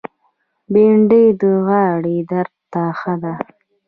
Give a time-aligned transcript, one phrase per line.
[0.71, 3.33] بېنډۍ د غاړې درد ته ښه ده